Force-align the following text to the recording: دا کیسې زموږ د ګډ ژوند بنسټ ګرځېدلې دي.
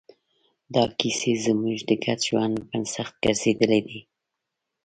دا 0.73 0.83
کیسې 0.99 1.33
زموږ 1.45 1.77
د 1.89 1.91
ګډ 2.03 2.19
ژوند 2.27 2.55
بنسټ 2.69 3.07
ګرځېدلې 3.23 3.79
دي. 3.87 3.99